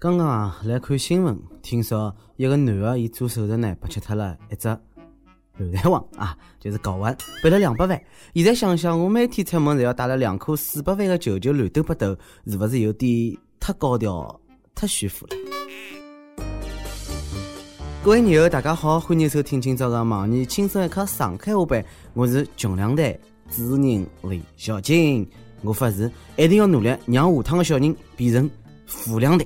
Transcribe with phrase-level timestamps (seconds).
[0.00, 4.68] 刚刚啊来看新闻，听说一个男的伊做手术呢，被切脱了一只
[5.56, 8.00] 流弹王啊，就是睾丸，赔了两百万。
[8.32, 12.16] 现在想想，我每天出门侪要带了两颗四百万的球球乱斗八斗，
[12.46, 14.40] 是勿是有点太高调、
[14.72, 15.36] 太炫富了？
[18.04, 21.84] 各位友，大家好，欢迎收听今朝的网易轻松一刻上海话版，
[22.14, 23.18] 我是穷两代
[23.50, 25.28] 主持人李小金。
[25.62, 28.48] 我发誓，一定要努力让下趟的小人变成
[28.86, 29.44] 富两代。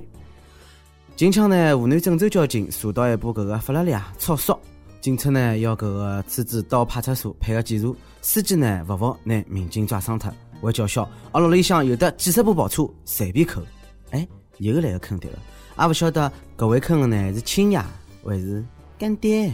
[1.15, 4.57] 近腔呢，湖南郑州交警查到一部搿个法拉利啊超速，
[4.99, 10.33] 警察呢要搿个车子到派出所配合检查，司机呢勿服拿民警抓伤脱。
[10.59, 13.61] 还叫嚣，阿拉里向有的几十部跑车，随便扣。
[14.09, 15.37] 哎，又来个坑爹了，
[15.79, 17.79] 也勿晓得搿位坑的呢是亲爷
[18.25, 18.65] 还是
[18.97, 19.53] 干爹。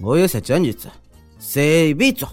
[0.00, 0.88] 我有十几个儿子，
[1.38, 2.26] 随便抓。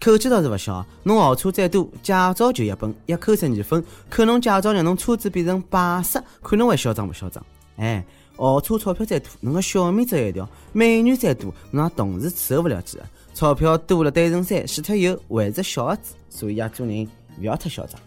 [0.00, 7.44] 口气倒是勿小，侬豪车再多，驾照就一本，一扣十二分，扣侬驾照让侬车子变成摆设，看侬还嚣张勿嚣张？
[7.78, 8.04] 哎，
[8.36, 13.04] 豪车钞票再多，侬个小命只一条；美女再多，侬也同时伺候勿了几个。
[13.34, 16.14] 钞票多了堆成山，死脱以后还是小儿子。
[16.28, 17.08] 所以呀，做人
[17.40, 17.98] 勿要太嚣张。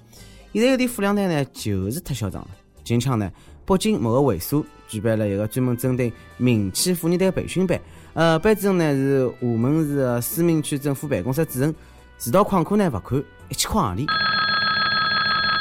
[0.53, 2.49] 现在有点富两代呢，就是太嚣张了。
[2.83, 3.31] 近腔呢，
[3.65, 7.79] 北京某个会所举办了一个专门针对民企富二代培训班。
[8.13, 11.73] 呃，班主任呢是厦门市思明区政府办公室主任，
[12.19, 14.05] 迟到旷课呢罚款一千块洋钿。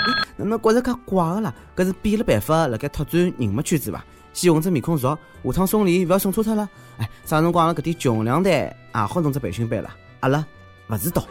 [0.06, 1.54] 咦，哪能觉着介怪个啦？
[1.76, 4.04] 搿是变了办法辣盖拓展人脉圈子伐？
[4.32, 6.68] 先混只面孔熟，下趟送礼勿要送错脱了。
[6.98, 9.90] 哎，啥辰光阿拉搿点穷两代也好弄只培训班了？
[10.20, 10.46] 阿拉
[10.88, 11.24] 勿知道。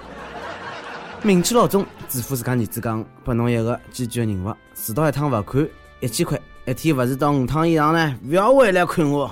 [1.22, 5.68] 民企老总嘱咐自家儿子讲，拨侬一个艰巨的任务，迟到一趟罚款
[6.00, 9.30] 一千块，一天勿迟到五趟以上呢，勿要回来看我。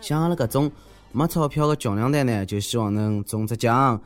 [0.00, 0.70] 像阿拉搿种
[1.12, 4.00] 没钞票的穷两代呢，就希望能中只奖！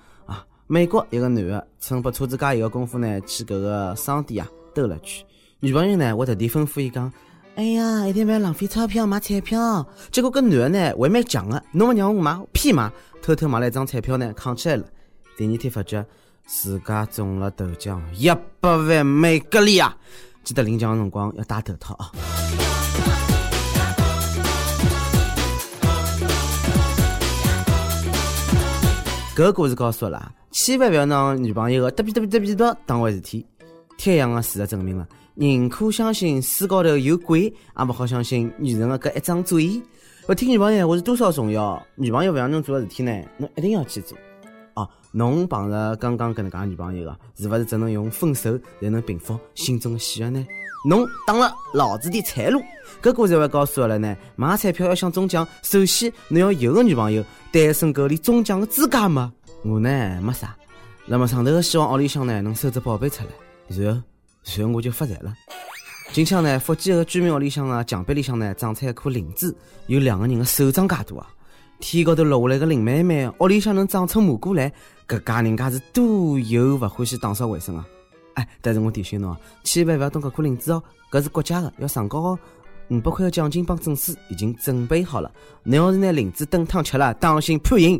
[0.72, 5.22] 美国一个男的趁拨车子加油的功夫呢，去搿个商店啊兜了圈，
[5.60, 7.12] 女朋友呢我特地吩咐伊讲
[7.56, 14.86] ：“哎呀，一定勿要浪费钞票买彩票。”结果搿男的呢还蛮犟个，侬勿让我买，偏买，偷偷买了一张彩票呢扛起来了。
[15.36, 16.02] 第二天发觉
[16.46, 19.94] 自家中了头奖一百万美格里啊！
[20.42, 22.10] 记得领奖的辰光要戴头套啊！
[29.34, 33.44] 搿个故事告诉我啦，千万勿要拿女朋友个嘚比嘚比嘚比嘚当回事体。
[33.96, 39.82] 天样个事实证明了，宁可相信书高头有鬼，也勿好相信女人个搿一张嘴。
[40.28, 41.82] 勿听女朋友话是多少重要？
[41.94, 44.16] 女朋友勿让侬做个事体呢，侬一定要去做。
[44.74, 50.46] 哦，侬碰着刚刚搿能介女朋友个，是勿是只能用分手才能平复心中的喜悦呢？
[50.84, 52.60] 侬挡了老子的财路。
[53.00, 59.32] 搿故事会告诉阿拉呢，买彩票要想中奖，首先侬要有个女朋友，单身狗连中奖的资格没。
[59.64, 60.56] 我呢没啥，
[61.06, 63.30] 那么上头希望屋里向呢能收只宝贝出来，
[63.68, 64.02] 然后
[64.56, 65.32] 然后我就发财了。
[66.12, 69.54] 近腔呢，福建个居民屋里向啊，墙壁里向呢长出一颗灵芝，
[69.86, 71.26] 有两个人的手掌介大啊！
[71.80, 74.70] 天高头落下来个林妹妹，屋里向能长出蘑菇来，
[75.08, 77.86] 搿家人家是多有勿欢喜打扫卫生啊！
[78.34, 82.38] 哎，但是我提醒侬啊，千万勿要动搿颗灵芝哦，搿是国家的，要上交哦。
[82.90, 87.98] 五百块的奖金帮证书已经准备好了，侬要是拿灵芝炖汤吃了，当心判刑。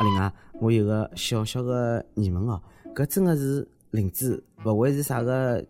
[0.00, 2.58] 阿玲啊，我有个小小的疑问哦，
[2.94, 5.62] 搿真的是灵芝，勿会是啥个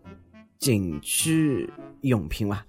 [0.57, 1.69] 情趣
[1.99, 2.65] 用品伐？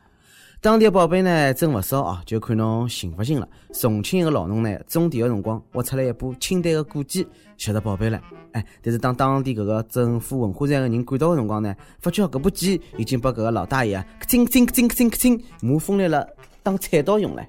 [0.60, 3.48] 当地宝贝呢，真勿少啊，就看侬信勿信了。
[3.72, 7.24] 重庆一个老农呢，种地的辰光挖出来一部清代的古剑，
[7.56, 8.20] 晓得宝贝了。
[8.50, 16.28] 哎，但是当当地搿个政府文化站的人赶到的辰光呢，发觉搿把剑已经被搿个老大爷克清克清克清克清克清磨锋利了，
[16.60, 17.46] 当菜刀用了。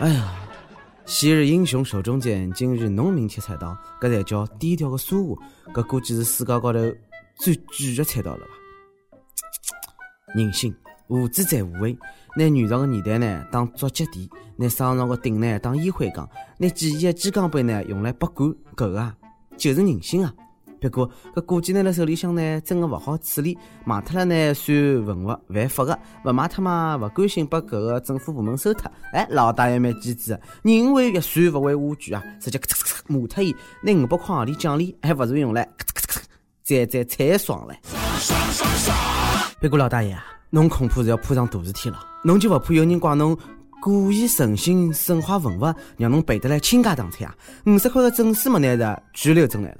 [0.00, 0.32] 哎呀，
[1.06, 5.72] 昔日英雄手中剑，今日农民切菜刀，搿才叫低调的奢华。
[5.72, 6.78] 搿估计是世界高头
[7.36, 8.52] 最贵的菜刀了吧？
[10.34, 10.74] 人性。
[11.08, 11.94] 无知在无畏，
[12.34, 14.26] 拿元朝个年代呢当捉脚垫，
[14.56, 16.26] 拿商朝个鼎呢当烟灰缸，
[16.56, 19.14] 拿几亿个鸡缸杯呢用来拔罐，搿个啊
[19.58, 20.34] 就是人性啊！
[20.84, 23.56] 不过搿古籍拿辣手里向呢，真个勿好处理，
[23.86, 24.76] 卖脱了呢算
[25.06, 28.90] 文物犯法个，勿卖脱嘛勿甘心拨搿个政府部门收脱。
[29.14, 36.24] 哎，老大爷蛮机智个，人为玉算勿为瓦具啊，直接咔嚓咔嚓抹脱伊，拿五百块行钿奖励还勿如用来咔嚓咔嚓
[36.62, 37.78] 再再才爽嘞！
[39.58, 40.22] 不过老大爷啊！
[40.50, 43.34] 侬恐怕是要碰上大事体了，侬就勿怕有人怪侬
[43.80, 47.34] 故意存心损坏文物，让侬赔得来倾家荡产啊？
[47.64, 49.78] 五十块的证书没拿着，拘留证来了。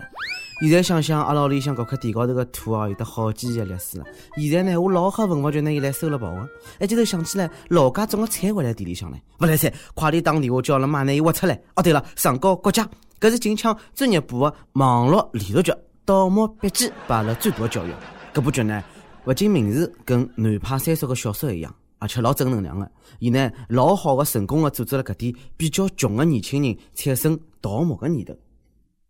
[0.61, 4.05] 现在想想，阿拉屋里向搿块地高头个土哦，有得好几年历史了。
[4.37, 6.49] 现在呢，我老吓文物局呢伊来收了跑个。
[6.81, 11.61] 一记头想起来，老家种个菜还辣地里向呢，勿来菜，快点打电话叫阿拉妈拿伊挖出来。
[11.75, 12.89] 哦，对了，上交国家，
[13.21, 15.73] 搿是近腔专业部的网络连续剧
[16.05, 17.91] 《盗墓笔记》，把了最多教育。
[18.33, 18.83] 搿部剧呢？
[19.27, 22.89] 勿仅名字跟南派三叔个小说一样，而且老正能量个。
[23.19, 28.33] 伊呢，老好个成功个组织了搿点比较穷个年轻人产生盗墓个念头。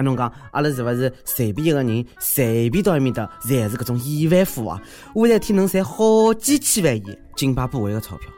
[0.00, 4.80] 啊，侬讲阿拉是勿是随便一个人随便到埃面搭，侪是搿种亿万富翁？
[5.14, 8.30] 我一天能赚好几千万亿津巴布韦个钞票。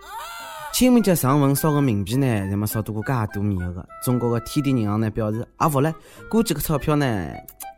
[0.73, 3.87] 清明节上坟烧个冥币呢，侪没烧到过介多面额个。
[4.05, 5.95] 中国个天地银行呢表示也服了，
[6.29, 7.29] 估计个钞票呢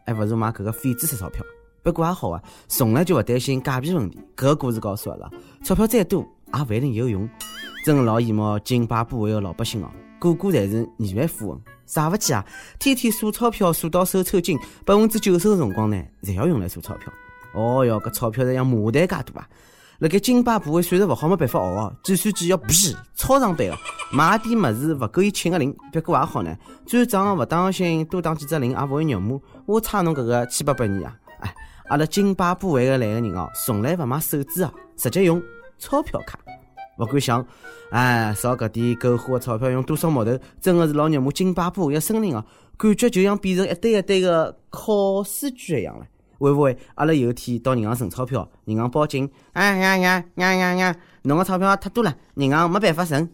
[0.06, 1.44] 还勿如买搿个废纸式钞票。
[1.82, 4.18] 不过也好啊，从来就勿担心假币问题。
[4.34, 5.30] 搿故事告诉阿拉，
[5.62, 7.28] 钞票再多也勿一定有用。
[7.84, 9.90] 真老羡慕津巴布韦个老百姓哦，
[10.32, 11.60] 个个侪是亿万富翁。
[11.86, 12.44] 啥勿起啊？
[12.78, 17.12] 天天数钞票数到手抽筋，百分之九十的辰光呢，侪要用来数钞票。
[17.52, 19.48] 哦哟，搿钞票是像麻袋介大啊！
[19.98, 21.94] 辣盖津巴布韦算术勿好，没办法学哦。
[22.02, 23.76] 计算机要噗超长版哦。
[24.10, 26.56] 买点物事勿够伊请个零，别过还好呢。
[26.86, 29.38] 转账勿当心多打几只零，也勿会肉麻。
[29.66, 31.16] 我差侬搿个千八百年啊！
[31.40, 31.54] 哎，
[31.88, 35.40] 阿拉津巴布韦个来个人哦，从来勿买手纸啊，直接用
[35.78, 36.38] 钞票卡。
[36.98, 37.44] 勿敢想，
[37.90, 41.30] 哎，烧搿点狗花个钞票用多少木头，真个是老肉麻。
[41.32, 42.44] 津巴布韦森林哦，
[42.76, 46.06] 感觉就像变成一堆一堆个烤书卷一样了。
[46.38, 49.30] 会勿会阿拉有一天到银行存钞票，银行报警？
[49.52, 50.96] 哎呀呀呀呀呀！
[51.22, 53.28] 侬个钞票太多了，银行没办法存。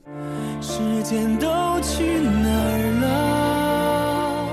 [0.60, 1.46] 时间都
[1.80, 4.48] 去哪了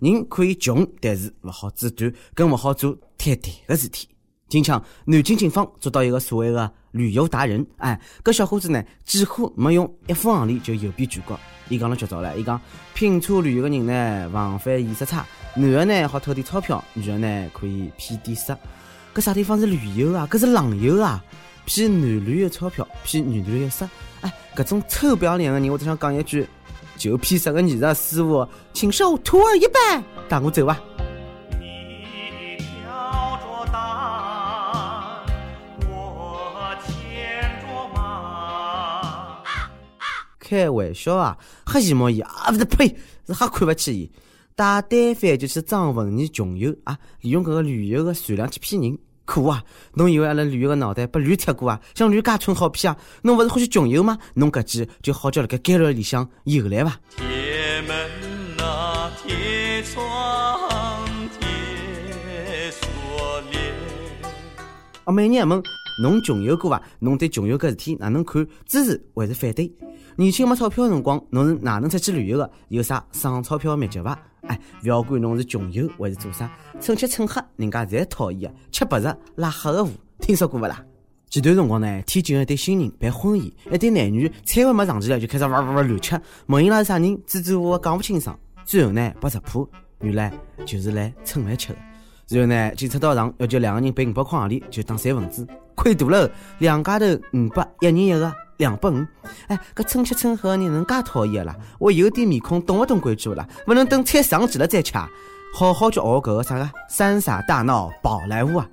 [0.00, 4.08] 人可以穷，但是勿好自断，更勿好做太对个事体。
[4.48, 11.38] 今腔，南京警方捉到一个所谓的旅游达人，哎，搿小伙子呢，几乎没用一分行钿就游遍全国。
[11.68, 12.58] 伊讲了绝招了，伊讲
[12.94, 15.26] 拼车旅游个人呢，防范意识差。
[15.54, 18.56] 男的呢好偷点钞票，女的呢可以骗点色。
[19.14, 20.26] 搿啥地方是旅游啊？
[20.30, 21.22] 搿是浪游啊！
[21.66, 23.86] 骗男旅游钞票，骗女旅游色。
[24.22, 26.46] 哎，搿种臭不要脸的人，我只想讲一句：
[26.96, 30.80] 就骗色个艺术师傅，请受徒儿一拜，带我走吧。
[40.48, 41.36] 开玩笑啊！
[41.66, 42.30] 瞎羡慕伊啊！
[42.50, 42.88] 勿是呸，
[43.26, 44.10] 是瞎看勿起伊。
[44.56, 46.98] 大单反就去装文艺穷游啊！
[47.20, 49.62] 利用搿个旅游个善良去骗人，可恶啊！
[49.92, 51.78] 侬以为阿拉旅游个脑袋被驴踢过啊？
[51.94, 52.98] 像驴家村好骗啊？
[53.22, 54.16] 侬勿是欢喜穷游吗？
[54.34, 56.98] 侬搿记就好叫辣盖监狱里向游来伐？
[57.14, 57.26] 铁
[57.82, 61.06] 门啊，铁窗，
[61.38, 63.74] 铁锁链。
[65.04, 65.62] 啊，每年问
[66.00, 66.82] 侬穷游过伐？
[67.00, 68.46] 侬对穷游搿事体哪能看？
[68.66, 69.70] 支持还是反对？
[70.16, 72.50] 年轻没钞票的辰光，侬是哪能出去旅游的？
[72.68, 74.18] 有啥省钞票的秘籍伐？
[74.42, 76.50] 哎，勿要管侬是穷游还是做啥，
[76.80, 78.58] 趁吃趁喝，人家侪讨厌的。
[78.70, 79.90] 吃白食拉黑个户，
[80.20, 80.84] 听说过勿啦？
[81.28, 88.38] 前段辰光呢，天津一对新人办婚宴，一对男女菜还没上齐来，就开始哇哇哇乱吃，问伊拉是啥人，支支吾吾讲勿清爽。
[88.64, 89.68] 最后呢，被识破，
[90.00, 90.32] 原来
[90.64, 91.78] 就是来蹭饭吃的。
[92.28, 98.32] 然后呢，警察到场，要求两个人赔五百块行钿，就当三分子，亏大了，两家头五百，一人一个。
[98.58, 99.06] 两百五，
[99.46, 101.54] 哎，搿蹭吃蹭喝的人能介讨厌啦？
[101.78, 103.46] 我有点面孔，懂勿懂规矩啦？
[103.68, 104.94] 勿能等菜上齐了再吃，
[105.54, 108.68] 好好叫学搿个啥个三傻大闹宝莱坞啊！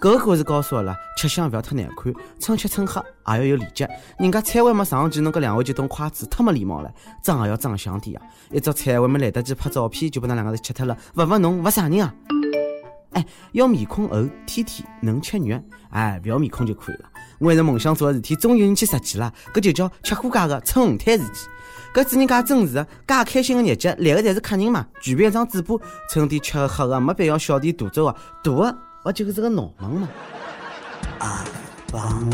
[0.00, 3.88] 搿个故事告诉阿拉，吃相勿要太难看，蹭吃蹭喝也要有礼节。
[4.18, 6.90] 人家菜还没上齐，侬搿两位就动筷子，太没礼貌了。
[7.22, 8.26] 装也要装香点啊！
[8.50, 12.12] 一只菜还没来得及拍照片，就把㑚两个人吃脱了，勿勿侬勿啥人啊？
[13.52, 15.60] 要面孔厚、天天、能吃肉，
[15.90, 17.04] 哎，不要面孔就可以了。
[17.38, 21.48] 我一直梦想做个事体，终于有人去实践了，搿就叫吃货界个蹭红毯事体。
[21.94, 25.74] 搿主人家真是介开心个日节，来个侪是客人嘛，举办一张嘴巴，
[26.10, 30.08] 蹭点吃喝个，没必要小题大做啊，大个我就是个脑门嘛。
[31.18, 31.44] 阿
[31.90, 32.30] 棒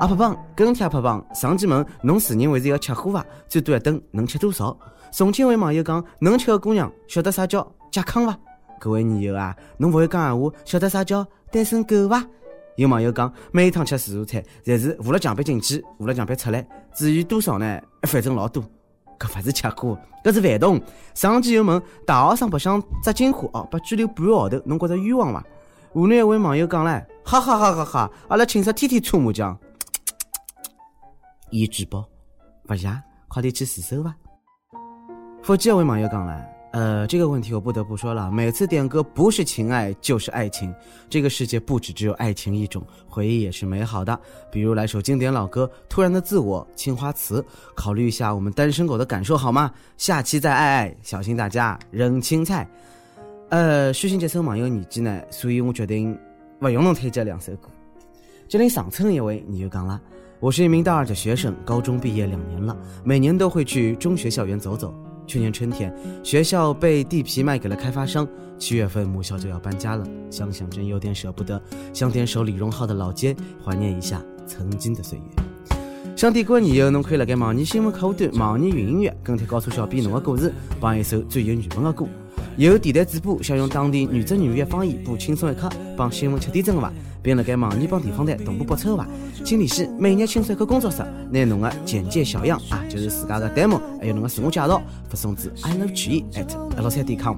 [0.00, 3.24] 阿胖胖，跟帖阿胖胖，上期问侬自认为是要吃货伐？
[3.48, 4.76] 最多一顿能吃多少？
[5.12, 8.38] 重庆位网友讲，能吃个姑娘晓得啥叫健康伐？
[8.78, 12.24] 各位女友啊，侬勿会讲闲话，晓得啥叫单身狗伐？
[12.76, 16.66] 有网友讲，每趟吃自助餐，侪是扶了墙壁进去，扶了墙壁出来。
[16.94, 17.80] 至于多少呢？
[18.02, 18.62] 反正老多。
[19.18, 20.80] 搿勿是吃货，搿是饭桶。
[21.12, 25.44] 上期又问大学生白相扎金花哦，被拘留半个号头，侬觉着冤枉伐？
[25.92, 28.10] 湖南一位网友讲唻，哈哈哈哈哈！
[28.28, 29.58] 阿拉寝室天天搓麻将。
[31.50, 32.06] 伊举报，
[32.68, 32.88] 勿谢，
[33.26, 34.14] 快点去自首伐？
[35.42, 40.72] 福建一位网友讲唻，呃，这个问题我不得不说了，每次点歌不是情爱就是爱情，
[41.08, 44.20] 这个世界不止只有爱情一种，回忆也是美好的。
[44.52, 47.40] 比如来首经典老歌《突然的自我》《青花瓷》，
[47.74, 49.72] 考虑一下我们单身狗的感受好吗？
[49.96, 52.68] 下期再爱爱，小心大家扔青菜。
[53.48, 56.16] 呃，虚心接受网友意见呢，所以我决定
[56.60, 57.70] 不用侬推荐两首歌。
[58.46, 59.98] 这里上村一位你就讲了，
[60.38, 64.94] 我是一名大二的学生，高中毕业两年了，每年都会去中学校园走走。
[65.28, 65.94] 去年春天，
[66.24, 68.26] 学校被地皮卖给了开发商。
[68.58, 75.76] 七月份，母校就要搬家了，想想真有点舍不得，想点首李荣浩的老街，怀念一下曾经的岁月。
[76.16, 82.06] 想点歌以后，侬可以辣盖网易新闻客户端、网易云音乐跟帖告诉小编侬的故事，帮一首最有缘分的歌。
[82.58, 89.06] 有电台主播想用当地原汁原味的方言播轻松一刻，帮新闻吃点真话，并辣盖网易帮地方台同步播出的话，
[89.44, 97.36] 请联系每日轻松一刻工作室，拿侬的简介小样啊，就是自家的 demo，还有侬的自我介绍，发送至 i love g at l 三点 com。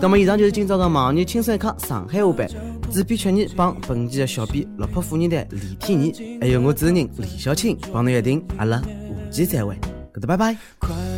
[0.00, 2.48] 那么以上就是今朝的网易轻松一刻上海话版，
[2.92, 8.84] 主编曲艺帮本期的小编落魄富二代李天怡，还有我主持人李小青，帮侬约定，阿拉下
[9.32, 9.74] 期再会，
[10.14, 11.09] 搿搭拜拜。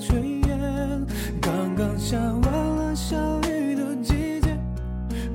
[0.00, 1.06] 炊烟。
[1.40, 3.16] 刚刚下完了小
[3.48, 4.58] 雨的季节，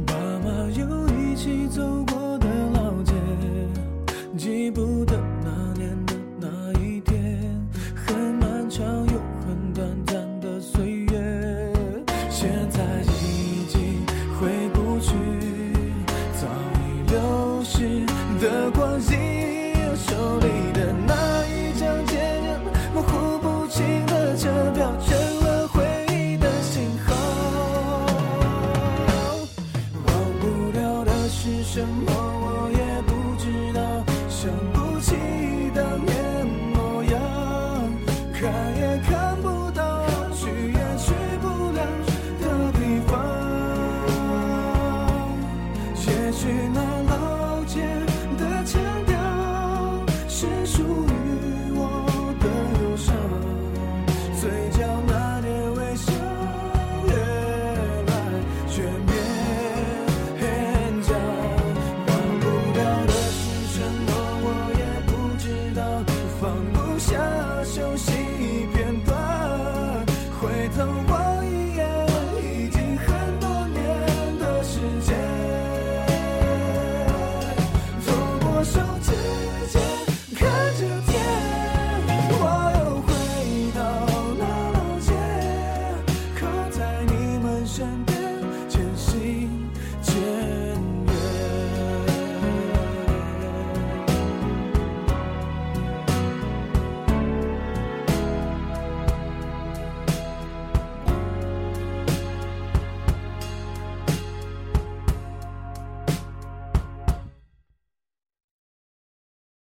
[0.06, 3.14] 爸妈又一起走过的老街，
[4.36, 6.48] 记不得那年的那
[6.82, 7.16] 一天，
[7.96, 11.72] 很漫长又很短暂的岁月，
[12.30, 14.04] 现在已经
[14.40, 15.14] 回不去，
[16.34, 16.48] 早
[16.82, 18.06] 已流逝
[18.42, 22.60] 的光阴，手里的那一张渐渐
[22.94, 24.05] 模糊不清